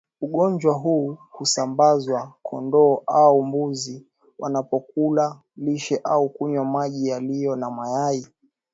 [0.21, 4.05] Ugonjwa huu husambazwa kondoo au mbuzi
[4.39, 8.25] wanapokula lishe au kunywa maji yaliyo na mayai